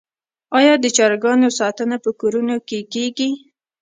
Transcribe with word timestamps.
آیا 0.57 0.73
د 0.79 0.85
چرګانو 0.95 1.49
ساتنه 1.59 1.97
په 2.03 2.09
کورونو 2.19 2.55
کې 2.67 2.79
کیږي؟ 2.93 3.29